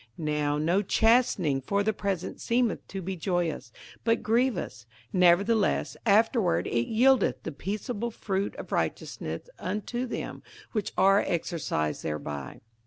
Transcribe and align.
58:012:011 0.17 0.25
Now 0.33 0.57
no 0.57 0.81
chastening 0.81 1.61
for 1.61 1.83
the 1.83 1.93
present 1.93 2.41
seemeth 2.41 2.87
to 2.87 3.03
be 3.03 3.15
joyous, 3.15 3.71
but 4.03 4.23
grievous: 4.23 4.87
nevertheless 5.13 5.95
afterward 6.07 6.65
it 6.65 6.87
yieldeth 6.87 7.43
the 7.43 7.51
peaceable 7.51 8.09
fruit 8.09 8.55
of 8.55 8.71
righteousness 8.71 9.47
unto 9.59 10.07
them 10.07 10.41
which 10.71 10.91
are 10.97 11.19
exercised 11.27 12.01
thereby. 12.01 12.61